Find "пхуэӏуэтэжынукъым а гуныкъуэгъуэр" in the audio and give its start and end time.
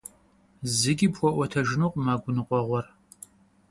1.13-2.85